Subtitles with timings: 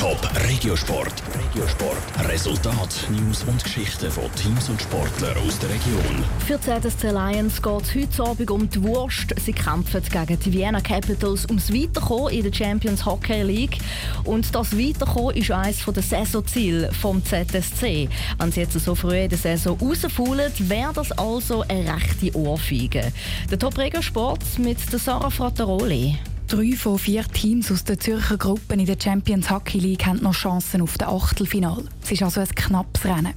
[0.00, 0.18] Top
[0.48, 1.12] Regiosport.
[1.38, 2.26] Regiosport.
[2.26, 6.24] Resultat, News und Geschichten von Teams und Sportlern aus der Region.
[6.46, 9.34] Für die ZSC Lions geht es heute Abend um die Wurst.
[9.38, 13.76] Sie kämpfen gegen die Vienna Capitals ums Weiterkommen in der Champions Hockey League.
[14.24, 18.08] Und das Weiterkommen ist eines der Saisonziele vom ZSC.
[18.38, 23.12] Wenn sie jetzt so früh in der Saison rausfallen, wäre das also eine rechte Ohrfeige.
[23.50, 26.16] Der Top Regiosport mit Sarah Frattaroli.
[26.50, 30.34] Drei von vier Teams aus der Zürcher Gruppe in der Champions Hockey League haben noch
[30.34, 31.84] Chancen auf das Achtelfinale.
[32.02, 33.34] Es ist also ein knappes Rennen.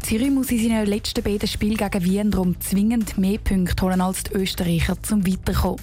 [0.00, 4.22] Zürich muss in seinen letzten beiden Spielen gegen Wien darum zwingend mehr Punkte holen als
[4.22, 5.78] die Österreicher zum Weiterkommen.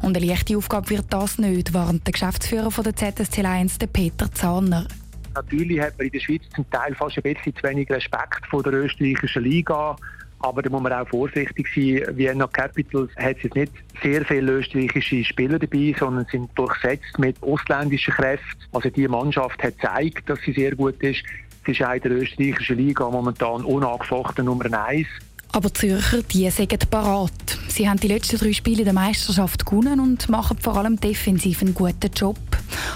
[0.00, 3.88] Und eine leichte Aufgabe wird das nicht, warnt der Geschäftsführer von der ZSC Lions, der
[3.88, 4.86] Peter Zahner.
[5.34, 8.62] Natürlich hat man in der Schweiz zum Teil fast ein bisschen zu wenig Respekt vor
[8.62, 9.96] der österreichischen Liga.
[10.42, 12.16] Aber da muss man auch vorsichtig sein.
[12.16, 18.12] Vienna Capitals hat jetzt nicht sehr viele österreichische Spieler dabei, sondern sind durchsetzt mit ausländischen
[18.14, 18.60] Kräften.
[18.72, 21.22] Also die Mannschaft hat gezeigt, dass sie sehr gut ist.
[21.64, 25.06] Sie ist auch in der österreichischen Liga momentan unangefochten Nummer 1.
[25.52, 27.30] Aber Zürcher, die sind parat.
[27.68, 31.74] Sie haben die letzten drei Spiele der Meisterschaft gewonnen und machen vor allem defensiv einen
[31.74, 32.38] guten Job.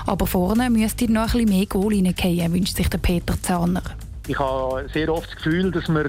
[0.07, 3.83] Aber vorne müsste noch ein bisschen mehr Goal reingehen, wünscht sich der Peter Zahner.
[4.27, 6.07] Ich habe sehr oft das Gefühl, dass wir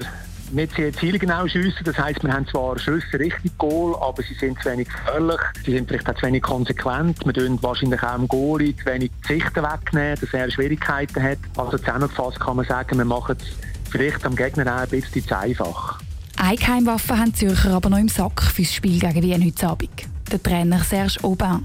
[0.52, 1.84] nicht sehr zielgenau schiessen.
[1.84, 5.40] Das heisst, wir haben zwar Schüsse richtig Goal, aber sie sind zu wenig gefährlich.
[5.64, 7.24] Sie sind vielleicht auch zu wenig konsequent.
[7.24, 11.38] Wir tun wahrscheinlich auch im Goal zu wenig Sichten wegnehmen, dass er Schwierigkeiten hat.
[11.56, 15.38] Also zusammengefasst kann man sagen, wir machen es vielleicht am Gegner auch ein bisschen zu
[15.38, 16.00] einfach.
[16.36, 20.17] Eine Keimwaffe haben die Zürcher aber noch im Sack fürs Spiel gegen Wien heute Abend
[20.32, 21.64] der Trainer Serge Aubin.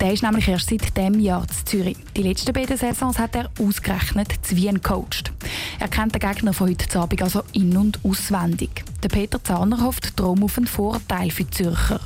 [0.00, 1.96] Der ist nämlich erst seit diesem Jahr in Zürich.
[2.16, 5.32] Die letzten beiden Saisons hat er ausgerechnet zu Wien coacht.
[5.80, 8.84] Er kennt den Gegner von heute Abend also in- und auswendig.
[9.02, 12.00] Der Peter Zahner hofft darum auf einen Vorteil für die Zürcher.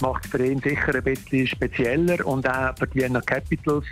[0.00, 3.86] Macht es für ihn sicher ein bisschen spezieller und auch für die Vienna Capitals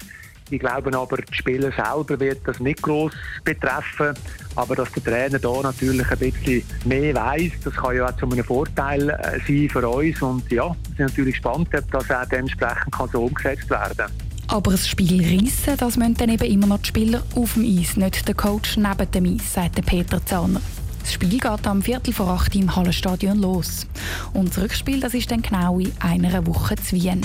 [0.51, 3.13] ich glaube aber, die Spieler selber wird das nicht groß
[3.45, 4.15] betreffen.
[4.55, 8.27] Aber dass der Trainer da natürlich ein bisschen mehr weiß, das kann ja auch zu
[8.31, 10.23] einem Vorteil äh, sein für uns.
[10.23, 14.11] Und ja, wir sind natürlich gespannt, ob das auch dementsprechend kann so umgesetzt werden kann.
[14.49, 17.97] Aber das Spiel reissen, das müssen dann eben immer noch die Spieler auf dem Eis,
[17.97, 20.61] nicht der Coach neben dem Eis, sagt Peter Zahner.
[21.01, 23.87] Das Spiel geht am Viertel vor acht im Hallenstadion los.
[24.33, 27.25] Und das Rückspiel das ist dann genau in einer Woche zu Wien.